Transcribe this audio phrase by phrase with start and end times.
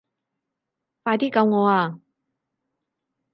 [1.03, 1.99] 快啲救我啊